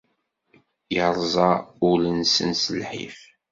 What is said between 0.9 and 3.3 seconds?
Irẓa ul-nsen s lḥif.